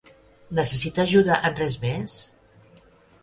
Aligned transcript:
Necessita 0.59 1.03
ajuda 1.03 1.37
en 1.49 1.59
res 1.59 1.75
més? 1.83 2.15